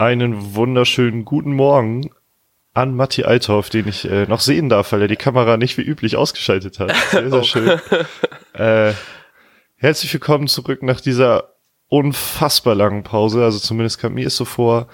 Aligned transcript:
einen 0.00 0.54
wunderschönen 0.54 1.26
guten 1.26 1.52
Morgen 1.52 2.10
an 2.72 2.94
Matti 2.94 3.24
Althoff, 3.24 3.68
den 3.68 3.86
ich 3.86 4.10
äh, 4.10 4.24
noch 4.24 4.40
sehen 4.40 4.70
darf, 4.70 4.92
weil 4.92 5.02
er 5.02 5.08
die 5.08 5.16
Kamera 5.16 5.58
nicht 5.58 5.76
wie 5.76 5.82
üblich 5.82 6.16
ausgeschaltet 6.16 6.78
hat. 6.80 6.96
Sehr, 7.10 7.28
sehr 7.28 7.40
oh. 7.40 7.42
schön. 7.42 7.80
äh, 8.54 8.94
herzlich 9.76 10.10
willkommen 10.10 10.48
zurück 10.48 10.82
nach 10.82 11.02
dieser 11.02 11.52
unfassbar 11.88 12.74
langen 12.74 13.02
Pause. 13.02 13.44
Also 13.44 13.58
zumindest 13.58 13.98
kam 13.98 14.14
mir 14.14 14.26
es 14.26 14.36
so 14.36 14.46
vor. 14.46 14.88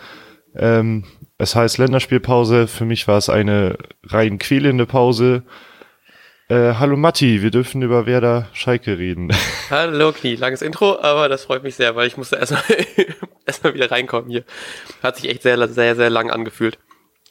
Ähm, 0.57 1.05
es 1.39 1.55
heißt 1.55 1.79
Länderspielpause. 1.79 2.67
Für 2.67 2.85
mich 2.85 3.07
war 3.07 3.19
es 3.19 3.29
eine 3.29 3.79
rein 4.03 4.39
quälende 4.39 4.87
Pause. 4.87 5.45
Äh, 6.49 6.75
hallo 6.75 6.97
Matti, 6.97 7.43
wir 7.43 7.51
dürfen 7.51 7.83
über 7.83 8.07
Werder 8.07 8.47
Schalke 8.53 8.99
reden. 8.99 9.33
Hallo 9.71 10.13
Knie, 10.13 10.37
langes 10.37 10.63
Intro, 10.63 10.97
aber 11.01 11.29
das 11.29 11.45
freut 11.45 11.65
mich 11.65 11.75
sehr, 11.75 11.97
weil 11.97 12.07
ich 12.07 12.17
musste 12.17 12.37
erstmal 12.37 12.63
erstmal 13.47 13.75
wieder 13.75 13.91
reinkommen 13.91 14.31
hier. 14.31 14.45
Hat 15.03 15.17
sich 15.17 15.29
echt 15.29 15.43
sehr, 15.43 15.67
sehr, 15.67 15.97
sehr 15.97 16.09
lang 16.09 16.31
angefühlt. 16.31 16.79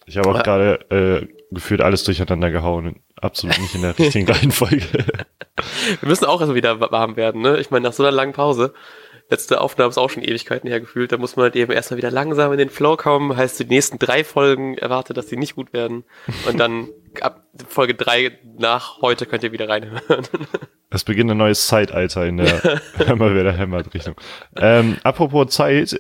Ich 0.06 0.18
habe 0.18 0.30
auch 0.30 0.44
gerade 0.44 0.82
äh, 0.90 1.28
gefühlt 1.50 1.80
alles 1.80 2.04
durcheinander 2.04 2.52
gehauen. 2.52 3.00
Absolut 3.16 3.58
nicht 3.60 3.74
in 3.76 3.84
der 3.84 3.98
richtigen 3.98 4.28
Reihenfolge. 4.30 4.84
wir 6.02 6.10
müssen 6.10 6.26
auch 6.26 6.42
erstmal 6.42 6.58
wieder 6.58 6.82
warm 6.82 7.16
werden, 7.16 7.42
ne? 7.42 7.58
Ich 7.60 7.72
meine, 7.72 7.88
nach 7.88 7.94
so 7.94 8.04
einer 8.04 8.12
langen 8.12 8.34
Pause 8.34 8.74
letzte 9.30 9.62
Aufnahme 9.62 9.90
ist 9.90 9.98
auch 9.98 10.10
schon 10.10 10.24
Ewigkeiten 10.24 10.70
hergefühlt. 10.70 11.12
Da 11.12 11.18
muss 11.18 11.36
man 11.36 11.44
halt 11.44 11.56
eben 11.56 11.72
erstmal 11.72 11.98
wieder 11.98 12.12
langsam 12.12 12.52
in 12.52 12.58
den 12.58 12.70
Flow 12.70 12.96
kommen. 12.98 13.36
Heißt, 13.36 13.60
die 13.60 13.66
nächsten 13.66 14.00
drei 14.00 14.24
Folgen 14.24 14.78
erwartet, 14.78 15.18
dass 15.18 15.28
die 15.28 15.38
nicht 15.38 15.56
gut 15.56 15.74
werden. 15.74 16.04
Und 16.48 16.60
dann 16.60 16.90
ab 17.22 17.48
Folge 17.68 17.96
drei 17.96 18.38
nach 18.58 19.02
heute 19.02 19.26
könnt 19.26 19.44
ihr 19.44 19.52
wieder 19.52 19.70
reinhören. 19.70 20.28
Es 20.90 21.04
beginnt 21.04 21.32
ein 21.32 21.38
neues 21.38 21.68
Zeitalter 21.68 22.26
in 22.26 22.38
der 22.38 22.82
immer 23.08 23.34
wieder 23.34 23.54
Hämmert-Richtung. 23.54 24.16
Ähm, 24.56 24.98
apropos 25.04 25.48
Zeit, 25.54 26.00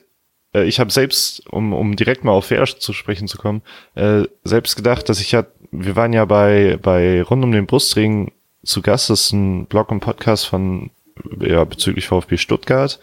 äh, 0.53 0.63
ich 0.63 0.79
habe 0.79 0.91
selbst, 0.91 1.45
um, 1.49 1.73
um 1.73 1.95
direkt 1.95 2.23
mal 2.23 2.31
auf 2.31 2.47
VR 2.47 2.65
zu 2.65 2.93
sprechen 2.93 3.27
zu 3.27 3.37
kommen, 3.37 3.61
äh, 3.95 4.23
selbst 4.43 4.75
gedacht, 4.75 5.09
dass 5.09 5.19
ich 5.19 5.31
ja, 5.31 5.45
wir 5.71 5.95
waren 5.95 6.13
ja 6.13 6.25
bei, 6.25 6.77
bei 6.81 7.21
Rund 7.23 7.43
um 7.43 7.51
den 7.51 7.65
Brustring 7.65 8.31
zu 8.63 8.81
Gast, 8.81 9.09
das 9.09 9.25
ist 9.25 9.33
ein 9.33 9.67
Blog 9.67 9.91
und 9.91 9.99
Podcast 9.99 10.47
von 10.47 10.91
ja, 11.39 11.63
bezüglich 11.63 12.07
VfB 12.07 12.37
Stuttgart. 12.37 12.99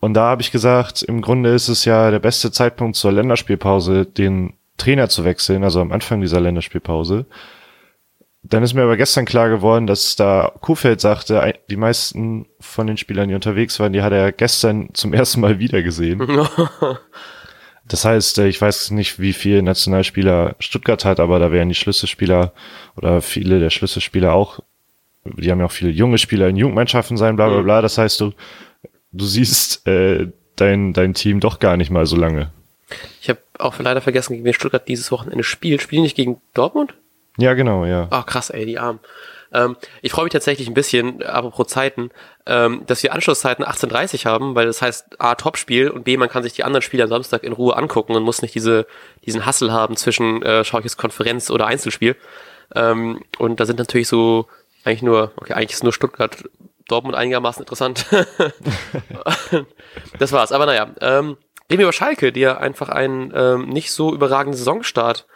Und 0.00 0.14
da 0.14 0.22
habe 0.30 0.42
ich 0.42 0.50
gesagt, 0.50 1.02
im 1.02 1.20
Grunde 1.20 1.50
ist 1.50 1.68
es 1.68 1.84
ja 1.84 2.10
der 2.10 2.18
beste 2.18 2.50
Zeitpunkt 2.50 2.96
zur 2.96 3.12
Länderspielpause, 3.12 4.06
den 4.06 4.54
Trainer 4.78 5.08
zu 5.08 5.24
wechseln, 5.24 5.62
also 5.62 5.80
am 5.80 5.92
Anfang 5.92 6.20
dieser 6.20 6.40
Länderspielpause. 6.40 7.26
Dann 8.42 8.62
ist 8.62 8.72
mir 8.72 8.82
aber 8.82 8.96
gestern 8.96 9.26
klar 9.26 9.50
geworden, 9.50 9.86
dass 9.86 10.16
da 10.16 10.52
Kofeld 10.60 11.02
sagte, 11.02 11.54
die 11.68 11.76
meisten 11.76 12.46
von 12.58 12.86
den 12.86 12.96
Spielern, 12.96 13.28
die 13.28 13.34
unterwegs 13.34 13.78
waren, 13.78 13.92
die 13.92 14.00
hat 14.00 14.12
er 14.12 14.32
gestern 14.32 14.88
zum 14.94 15.12
ersten 15.14 15.40
Mal 15.40 15.58
wieder 15.58 15.82
gesehen. 15.82 16.20
das 17.86 18.06
heißt, 18.06 18.38
äh, 18.38 18.48
ich 18.48 18.60
weiß 18.60 18.92
nicht, 18.92 19.20
wie 19.20 19.34
viele 19.34 19.62
Nationalspieler 19.62 20.56
Stuttgart 20.58 21.04
hat, 21.04 21.20
aber 21.20 21.38
da 21.38 21.52
wären 21.52 21.68
die 21.68 21.74
Schlüsselspieler 21.74 22.54
oder 22.96 23.20
viele 23.20 23.60
der 23.60 23.70
Schlüsselspieler 23.70 24.32
auch 24.32 24.60
die 25.24 25.50
haben 25.50 25.60
ja 25.60 25.66
auch 25.66 25.72
viele 25.72 25.90
junge 25.90 26.18
Spieler 26.18 26.48
in 26.48 26.56
Jugendmannschaften 26.56 27.16
sein, 27.16 27.36
bla 27.36 27.48
bla 27.48 27.60
mhm. 27.60 27.64
bla. 27.64 27.82
Das 27.82 27.98
heißt, 27.98 28.20
du, 28.20 28.32
du 29.12 29.24
siehst 29.24 29.86
äh, 29.86 30.28
dein, 30.56 30.92
dein 30.92 31.14
Team 31.14 31.40
doch 31.40 31.58
gar 31.58 31.76
nicht 31.76 31.90
mal 31.90 32.06
so 32.06 32.16
lange. 32.16 32.50
Ich 33.20 33.28
habe 33.28 33.40
auch 33.58 33.78
leider 33.78 34.00
vergessen, 34.00 34.32
gegen 34.32 34.44
wen 34.44 34.54
Stuttgart 34.54 34.86
dieses 34.88 35.12
Wochenende 35.12 35.44
spielt. 35.44 35.82
Spielen 35.82 36.02
nicht 36.02 36.16
gegen 36.16 36.40
Dortmund? 36.54 36.94
Ja, 37.38 37.54
genau, 37.54 37.84
ja. 37.84 38.08
Ach, 38.10 38.26
krass, 38.26 38.50
ey, 38.50 38.66
die 38.66 38.78
Armen. 38.78 39.00
Ähm, 39.52 39.76
ich 40.02 40.12
freue 40.12 40.24
mich 40.24 40.32
tatsächlich 40.32 40.68
ein 40.68 40.74
bisschen, 40.74 41.22
apropos 41.22 41.68
Zeiten, 41.68 42.10
ähm, 42.46 42.82
dass 42.86 43.02
wir 43.02 43.12
Anschlusszeiten 43.12 43.64
18.30 43.64 44.24
haben, 44.26 44.54
weil 44.54 44.66
das 44.66 44.80
heißt 44.80 45.20
A, 45.20 45.34
Topspiel 45.34 45.90
und 45.90 46.04
B, 46.04 46.16
man 46.16 46.28
kann 46.28 46.42
sich 46.42 46.52
die 46.52 46.64
anderen 46.64 46.82
Spiele 46.82 47.04
am 47.04 47.08
Samstag 47.08 47.42
in 47.42 47.52
Ruhe 47.52 47.76
angucken 47.76 48.14
und 48.14 48.22
muss 48.22 48.42
nicht 48.42 48.54
diese, 48.54 48.86
diesen 49.26 49.46
Hassel 49.46 49.72
haben 49.72 49.96
zwischen, 49.96 50.42
äh, 50.42 50.64
schaue 50.64 50.80
ich 50.80 50.84
jetzt 50.84 50.98
Konferenz 50.98 51.50
oder 51.50 51.66
Einzelspiel. 51.66 52.16
Ähm, 52.74 53.24
und 53.38 53.58
da 53.58 53.66
sind 53.66 53.78
natürlich 53.78 54.08
so 54.08 54.46
eigentlich 54.84 55.02
nur, 55.02 55.32
okay, 55.36 55.52
eigentlich 55.54 55.72
ist 55.72 55.84
nur 55.84 55.92
Stuttgart, 55.92 56.44
Dortmund 56.88 57.16
einigermaßen 57.16 57.62
interessant. 57.62 58.06
das 60.18 60.32
war's. 60.32 60.52
Aber 60.52 60.66
naja, 60.66 60.90
ähm, 61.00 61.36
reden 61.70 61.78
wir 61.78 61.86
über 61.86 61.92
Schalke, 61.92 62.32
die 62.32 62.40
ja 62.40 62.58
einfach 62.58 62.88
einen 62.88 63.32
ähm, 63.34 63.68
nicht 63.68 63.92
so 63.92 64.12
überragenden 64.14 64.56
Saisonstart 64.56 65.26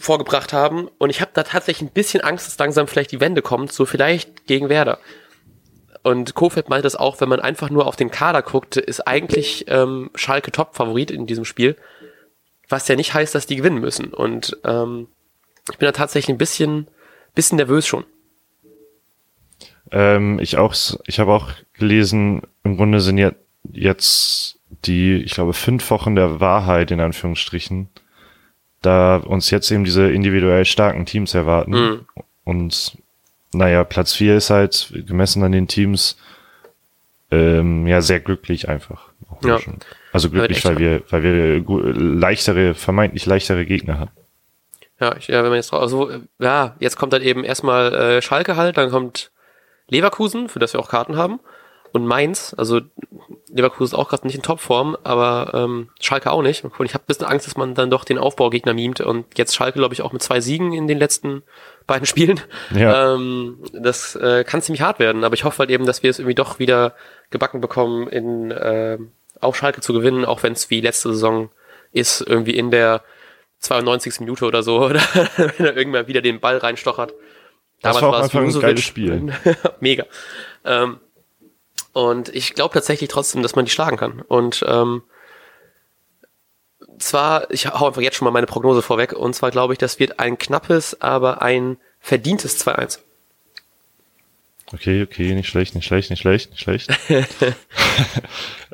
vorgebracht 0.00 0.52
haben. 0.52 0.88
Und 0.98 1.10
ich 1.10 1.20
habe 1.20 1.30
da 1.32 1.44
tatsächlich 1.44 1.88
ein 1.88 1.92
bisschen 1.92 2.22
Angst, 2.22 2.48
dass 2.48 2.58
langsam 2.58 2.88
vielleicht 2.88 3.12
die 3.12 3.20
Wende 3.20 3.40
kommt, 3.40 3.72
so 3.72 3.86
vielleicht 3.86 4.46
gegen 4.46 4.68
Werder. 4.68 4.98
Und 6.02 6.34
Kofeld 6.34 6.68
meint 6.68 6.84
das 6.84 6.96
auch, 6.96 7.20
wenn 7.20 7.28
man 7.28 7.40
einfach 7.40 7.70
nur 7.70 7.86
auf 7.86 7.94
den 7.94 8.10
Kader 8.10 8.42
guckt, 8.42 8.76
ist 8.76 9.06
eigentlich 9.06 9.66
ähm, 9.68 10.10
Schalke 10.14 10.50
Top-Favorit 10.50 11.10
in 11.10 11.26
diesem 11.26 11.44
Spiel. 11.44 11.76
Was 12.68 12.88
ja 12.88 12.96
nicht 12.96 13.14
heißt, 13.14 13.34
dass 13.34 13.46
die 13.46 13.56
gewinnen 13.56 13.80
müssen. 13.80 14.12
Und 14.12 14.56
ähm, 14.64 15.08
ich 15.70 15.78
bin 15.78 15.86
da 15.86 15.92
tatsächlich 15.92 16.34
ein 16.34 16.38
bisschen 16.38 16.88
bisschen 17.38 17.56
nervös 17.56 17.86
schon. 17.86 18.04
Ähm, 19.92 20.40
ich 20.40 20.56
auch, 20.56 20.74
ich 21.06 21.20
habe 21.20 21.32
auch 21.32 21.50
gelesen, 21.72 22.42
im 22.64 22.76
Grunde 22.76 23.00
sind 23.00 23.16
ja 23.16 23.30
jetzt 23.72 24.58
die, 24.84 25.22
ich 25.22 25.34
glaube, 25.34 25.52
fünf 25.52 25.88
Wochen 25.92 26.16
der 26.16 26.40
Wahrheit 26.40 26.90
in 26.90 26.98
Anführungsstrichen, 26.98 27.88
da 28.82 29.18
uns 29.18 29.50
jetzt 29.50 29.70
eben 29.70 29.84
diese 29.84 30.10
individuell 30.10 30.64
starken 30.64 31.06
Teams 31.06 31.32
erwarten. 31.32 31.70
Mhm. 31.70 32.06
Und 32.42 32.98
naja, 33.52 33.84
Platz 33.84 34.14
vier 34.14 34.36
ist 34.36 34.50
halt 34.50 34.92
gemessen 35.06 35.44
an 35.44 35.52
den 35.52 35.68
Teams 35.68 36.18
ähm, 37.30 37.86
ja 37.86 38.02
sehr 38.02 38.18
glücklich 38.18 38.68
einfach. 38.68 39.10
Ja. 39.44 39.60
Also 40.12 40.28
glücklich, 40.28 40.64
weil 40.64 40.78
wir, 40.78 41.02
weil 41.10 41.22
wir 41.22 41.94
leichtere, 41.94 42.74
vermeintlich 42.74 43.26
leichtere 43.26 43.64
Gegner 43.64 44.00
haben. 44.00 44.10
Ja, 45.00 45.16
ich, 45.16 45.28
ja, 45.28 45.42
wenn 45.42 45.50
man 45.50 45.56
jetzt 45.56 45.70
drauf, 45.70 45.80
also, 45.80 46.10
ja, 46.38 46.74
jetzt 46.80 46.96
kommt 46.96 47.12
dann 47.12 47.22
eben 47.22 47.44
erstmal 47.44 47.94
äh, 47.94 48.22
Schalke 48.22 48.56
halt, 48.56 48.76
dann 48.76 48.90
kommt 48.90 49.30
Leverkusen, 49.88 50.48
für 50.48 50.58
das 50.58 50.72
wir 50.72 50.80
auch 50.80 50.88
Karten 50.88 51.16
haben, 51.16 51.40
und 51.92 52.06
Mainz, 52.06 52.54
also 52.56 52.80
Leverkusen 53.48 53.94
ist 53.94 53.94
auch 53.94 54.08
gerade 54.08 54.26
nicht 54.26 54.36
in 54.36 54.42
Topform, 54.42 54.96
aber 55.04 55.52
ähm, 55.54 55.88
Schalke 56.00 56.30
auch 56.30 56.42
nicht. 56.42 56.64
Und 56.64 56.84
ich 56.84 56.94
habe 56.94 57.04
ein 57.04 57.06
bisschen 57.06 57.26
Angst, 57.26 57.46
dass 57.46 57.56
man 57.56 57.74
dann 57.74 57.90
doch 57.90 58.04
den 58.04 58.18
Aufbaugegner 58.18 58.74
mimt 58.74 59.00
und 59.00 59.26
jetzt 59.38 59.54
Schalke, 59.54 59.78
glaube 59.78 59.94
ich, 59.94 60.02
auch 60.02 60.12
mit 60.12 60.22
zwei 60.22 60.40
Siegen 60.40 60.72
in 60.72 60.86
den 60.86 60.98
letzten 60.98 61.42
beiden 61.86 62.06
Spielen. 62.06 62.40
Ja. 62.74 63.14
Ähm, 63.14 63.58
das 63.72 64.14
äh, 64.16 64.44
kann 64.44 64.62
ziemlich 64.62 64.82
hart 64.82 64.98
werden, 64.98 65.24
aber 65.24 65.34
ich 65.34 65.44
hoffe 65.44 65.60
halt 65.60 65.70
eben, 65.70 65.86
dass 65.86 66.02
wir 66.02 66.10
es 66.10 66.18
irgendwie 66.18 66.34
doch 66.34 66.58
wieder 66.58 66.94
gebacken 67.30 67.60
bekommen, 67.60 68.08
in 68.08 68.50
äh, 68.50 68.98
auf 69.40 69.56
Schalke 69.56 69.80
zu 69.80 69.92
gewinnen, 69.92 70.24
auch 70.24 70.42
wenn 70.42 70.52
es 70.52 70.70
wie 70.70 70.80
letzte 70.80 71.10
Saison 71.10 71.50
ist, 71.92 72.20
irgendwie 72.20 72.56
in 72.56 72.70
der 72.70 73.02
92. 73.60 74.20
Minute 74.20 74.44
oder 74.44 74.62
so, 74.62 74.80
oder 74.84 75.00
wenn 75.36 75.66
er 75.66 75.76
irgendwann 75.76 76.06
wieder 76.06 76.20
den 76.20 76.40
Ball 76.40 76.58
reinstochert. 76.58 77.14
Damals 77.82 78.00
das 78.00 78.02
war 78.02 78.18
auch 78.18 78.22
einfach 78.22 78.40
ein 78.40 78.60
geiles 78.60 78.84
Spiel. 78.84 79.32
Mega. 79.80 80.06
Ähm, 80.64 80.98
und 81.92 82.28
ich 82.34 82.54
glaube 82.54 82.74
tatsächlich 82.74 83.08
trotzdem, 83.08 83.42
dass 83.42 83.54
man 83.54 83.64
die 83.64 83.70
schlagen 83.70 83.96
kann. 83.96 84.20
Und 84.22 84.64
ähm, 84.66 85.02
zwar, 86.98 87.50
ich 87.50 87.66
hau 87.66 87.86
einfach 87.86 88.02
jetzt 88.02 88.16
schon 88.16 88.24
mal 88.26 88.32
meine 88.32 88.46
Prognose 88.46 88.82
vorweg, 88.82 89.12
und 89.12 89.34
zwar 89.34 89.50
glaube 89.50 89.74
ich, 89.74 89.78
das 89.78 89.98
wird 89.98 90.18
ein 90.18 90.38
knappes, 90.38 91.00
aber 91.00 91.42
ein 91.42 91.78
verdientes 92.00 92.64
2-1. 92.64 93.00
Okay, 94.72 95.02
okay, 95.02 95.34
nicht 95.34 95.48
schlecht, 95.48 95.74
nicht 95.74 95.86
schlecht, 95.86 96.10
nicht 96.10 96.20
schlecht, 96.20 96.50
nicht 96.50 96.62
schlecht. 96.62 96.90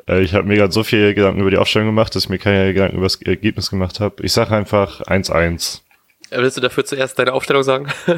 Äh, 0.07 0.21
ich 0.21 0.33
habe 0.33 0.47
mir 0.47 0.55
gerade 0.55 0.71
so 0.71 0.83
viele 0.83 1.13
Gedanken 1.13 1.41
über 1.41 1.51
die 1.51 1.57
Aufstellung 1.57 1.87
gemacht, 1.87 2.15
dass 2.15 2.23
ich 2.25 2.29
mir 2.29 2.39
keine 2.39 2.73
Gedanken 2.73 2.97
über 2.97 3.05
das 3.05 3.21
Ergebnis 3.21 3.69
gemacht 3.69 3.99
habe. 3.99 4.23
Ich 4.23 4.33
sage 4.33 4.55
einfach 4.55 5.01
1-1. 5.01 5.81
Äh, 6.29 6.37
willst 6.41 6.57
du 6.57 6.61
dafür 6.61 6.85
zuerst 6.85 7.17
deine 7.19 7.33
Aufstellung 7.33 7.63
sagen? 7.63 7.87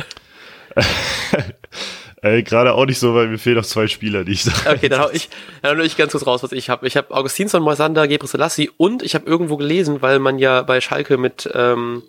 äh, 2.21 2.43
Gerade 2.43 2.73
auch 2.73 2.85
nicht 2.85 2.99
so, 2.99 3.15
weil 3.15 3.27
mir 3.27 3.37
fehlen 3.37 3.57
noch 3.57 3.65
zwei 3.65 3.87
Spieler, 3.87 4.23
die 4.23 4.33
ich 4.33 4.43
sage. 4.43 4.77
Okay, 4.77 4.89
dann 4.89 5.01
hau 5.01 5.09
ich, 5.11 5.29
dann 5.61 5.77
hau 5.77 5.83
ich 5.83 5.97
ganz 5.97 6.11
kurz 6.11 6.25
raus, 6.25 6.43
was 6.43 6.51
ich 6.51 6.69
habe. 6.69 6.87
Ich 6.87 6.97
habe 6.97 7.13
Augustinsson, 7.13 7.61
Moisander, 7.61 8.07
Gebre 8.07 8.27
Selassie 8.27 8.69
und 8.77 9.03
ich 9.03 9.15
habe 9.15 9.25
irgendwo 9.25 9.57
gelesen, 9.57 10.01
weil 10.01 10.19
man 10.19 10.39
ja 10.39 10.61
bei 10.61 10.81
Schalke 10.81 11.17
mit 11.17 11.49
ähm, 11.53 12.03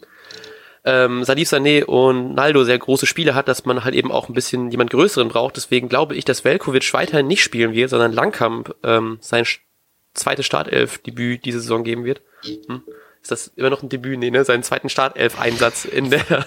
ähm, 0.84 1.24
Salif 1.24 1.50
Sané 1.50 1.84
und 1.84 2.34
Naldo 2.34 2.64
sehr 2.64 2.78
große 2.78 3.06
Spiele 3.06 3.34
hat, 3.34 3.48
dass 3.48 3.64
man 3.64 3.84
halt 3.84 3.94
eben 3.94 4.10
auch 4.10 4.28
ein 4.28 4.34
bisschen 4.34 4.70
jemand 4.70 4.90
Größeren 4.90 5.28
braucht. 5.28 5.56
Deswegen 5.56 5.88
glaube 5.88 6.14
ich, 6.14 6.24
dass 6.24 6.44
Velkovic 6.44 6.92
weiterhin 6.94 7.26
nicht 7.26 7.42
spielen 7.42 7.74
wird, 7.74 7.90
sondern 7.90 8.12
Langkamp 8.12 8.74
ähm, 8.84 9.18
sein 9.20 9.44
zweites 10.18 10.46
Startelf-Debüt 10.46 11.44
diese 11.44 11.60
Saison 11.60 11.84
geben 11.84 12.04
wird. 12.04 12.20
Hm? 12.44 12.82
Ist 13.22 13.30
das 13.30 13.48
immer 13.56 13.70
noch 13.70 13.82
ein 13.82 13.88
Debüt? 13.88 14.18
Nee, 14.18 14.30
ne? 14.30 14.44
Seinen 14.44 14.62
zweiten 14.62 14.88
Startelf-Einsatz 14.88 15.84
in 15.84 16.10
der 16.10 16.24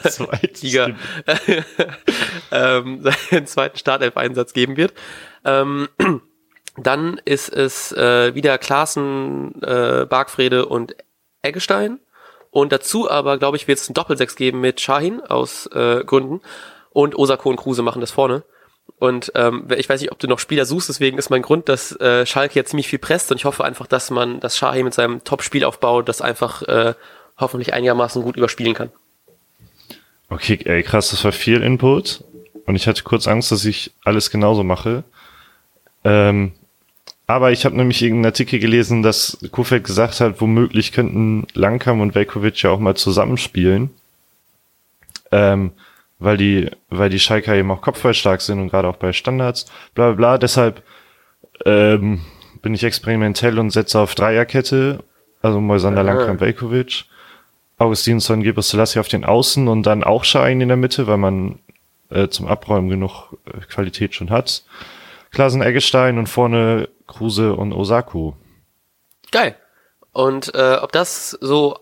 Liga. 0.61 0.95
ähm, 2.51 3.03
seinen 3.29 3.47
zweiten 3.47 3.77
Startelf-Einsatz 3.77 4.53
geben 4.53 4.77
wird. 4.77 4.93
Ähm, 5.43 5.89
dann 6.77 7.19
ist 7.25 7.49
es 7.49 7.91
äh, 7.91 8.33
wieder 8.35 8.57
Klaassen, 8.57 9.61
äh, 9.61 10.05
Bargfrede 10.05 10.65
und 10.65 10.95
Eggestein. 11.41 11.99
Und 12.49 12.71
dazu 12.71 13.09
aber, 13.09 13.37
glaube 13.37 13.57
ich, 13.57 13.67
wird 13.67 13.79
es 13.79 13.89
ein 13.89 13.93
Doppelsechs 13.93 14.35
geben 14.35 14.61
mit 14.61 14.81
Shahin 14.81 15.21
aus 15.21 15.67
äh, 15.67 16.03
Gründen. 16.03 16.41
Und 16.89 17.15
Osako 17.15 17.49
und 17.49 17.57
Kruse 17.57 17.81
machen 17.81 18.01
das 18.01 18.11
vorne. 18.11 18.43
Und 18.99 19.31
ähm, 19.35 19.67
ich 19.75 19.89
weiß 19.89 20.01
nicht, 20.01 20.11
ob 20.11 20.19
du 20.19 20.27
noch 20.27 20.39
Spieler 20.39 20.65
suchst, 20.65 20.89
deswegen 20.89 21.17
ist 21.17 21.29
mein 21.29 21.41
Grund, 21.41 21.69
dass 21.69 21.91
äh, 21.99 22.25
Schalke 22.25 22.55
jetzt 22.55 22.69
ziemlich 22.69 22.87
viel 22.87 22.99
presst 22.99 23.31
und 23.31 23.37
ich 23.37 23.45
hoffe 23.45 23.63
einfach, 23.63 23.87
dass 23.87 24.11
man, 24.11 24.39
dass 24.39 24.57
Shahi 24.57 24.83
mit 24.83 24.93
seinem 24.93 25.23
Top-Spielaufbau 25.23 26.01
das 26.03 26.21
einfach 26.21 26.61
äh, 26.63 26.93
hoffentlich 27.37 27.73
einigermaßen 27.73 28.21
gut 28.21 28.37
überspielen 28.37 28.75
kann. 28.75 28.91
Okay, 30.29 30.59
ey, 30.63 30.83
krass, 30.83 31.09
das 31.09 31.23
war 31.23 31.31
viel 31.31 31.61
Input 31.61 32.23
und 32.65 32.75
ich 32.75 32.87
hatte 32.87 33.03
kurz 33.03 33.27
Angst, 33.27 33.51
dass 33.51 33.65
ich 33.65 33.91
alles 34.05 34.29
genauso 34.29 34.63
mache. 34.63 35.03
Ähm, 36.03 36.53
aber 37.27 37.51
ich 37.51 37.65
habe 37.65 37.77
nämlich 37.77 38.01
irgendeinen 38.01 38.25
Artikel 38.25 38.59
gelesen, 38.59 39.03
dass 39.03 39.37
Kofeld 39.51 39.83
gesagt 39.83 40.19
hat, 40.19 40.41
womöglich 40.41 40.91
könnten 40.91 41.47
Lankam 41.53 42.01
und 42.01 42.13
Velkovic 42.13 42.61
ja 42.61 42.69
auch 42.71 42.79
mal 42.79 42.95
zusammenspielen. 42.95 43.89
Ähm, 45.31 45.71
weil 46.21 46.37
die, 46.37 46.69
weil 46.89 47.09
die 47.09 47.19
Schalker 47.19 47.55
eben 47.55 47.71
auch 47.71 47.81
kopfballstark 47.81 48.41
sind 48.41 48.59
und 48.59 48.69
gerade 48.69 48.87
auch 48.87 48.97
bei 48.97 49.11
Standards, 49.11 49.65
bla 49.93 50.07
bla 50.07 50.15
bla. 50.15 50.37
Deshalb 50.37 50.83
ähm, 51.65 52.21
bin 52.61 52.73
ich 52.73 52.83
experimentell 52.83 53.59
und 53.59 53.71
setze 53.71 53.99
auf 53.99 54.15
Dreierkette, 54.15 55.03
also 55.41 55.59
Moisander, 55.59 56.03
Lankam, 56.03 56.39
Velkovic. 56.39 57.05
Augustinsson, 57.81 58.43
Gilbert 58.43 58.65
Selassie 58.65 58.99
auf 58.99 59.07
den 59.07 59.25
Außen 59.25 59.67
und 59.67 59.87
dann 59.87 60.03
auch 60.03 60.23
Schein 60.23 60.61
in 60.61 60.67
der 60.67 60.77
Mitte, 60.77 61.07
weil 61.07 61.17
man 61.17 61.57
äh, 62.11 62.27
zum 62.27 62.47
Abräumen 62.47 62.89
genug 62.89 63.33
äh, 63.45 63.57
Qualität 63.61 64.13
schon 64.13 64.29
hat. 64.29 64.63
Klasen 65.31 65.63
Eggestein 65.63 66.19
und 66.19 66.27
vorne 66.27 66.89
Kruse 67.07 67.55
und 67.55 67.73
Osaku. 67.73 68.33
Geil. 69.31 69.55
Und 70.11 70.53
äh, 70.53 70.75
ob 70.75 70.91
das 70.91 71.31
so 71.41 71.79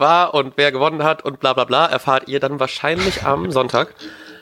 war 0.00 0.34
und 0.34 0.54
wer 0.56 0.72
gewonnen 0.72 1.02
hat 1.04 1.24
und 1.24 1.40
bla 1.40 1.52
bla 1.52 1.64
bla, 1.64 1.86
erfahrt 1.86 2.28
ihr 2.28 2.40
dann 2.40 2.60
wahrscheinlich 2.60 3.24
am 3.24 3.50
Sonntag 3.50 3.94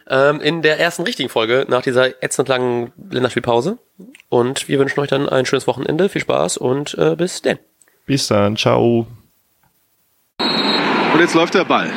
ähm, 0.08 0.40
in 0.40 0.62
der 0.62 0.80
ersten 0.80 1.02
richtigen 1.02 1.28
Folge 1.28 1.66
nach 1.68 1.82
dieser 1.82 2.22
ätzend 2.22 2.48
langen 2.48 2.92
Länderspielpause. 3.10 3.78
Und 4.28 4.68
wir 4.68 4.78
wünschen 4.78 5.00
euch 5.00 5.08
dann 5.08 5.28
ein 5.28 5.46
schönes 5.46 5.66
Wochenende, 5.66 6.08
viel 6.08 6.22
Spaß 6.22 6.56
und 6.56 6.96
äh, 6.98 7.16
bis 7.16 7.42
denn. 7.42 7.58
Bis 8.06 8.26
dann, 8.28 8.56
ciao. 8.56 9.06
Und 10.38 11.20
jetzt 11.20 11.34
läuft 11.34 11.54
der 11.54 11.64
Ball. 11.64 11.90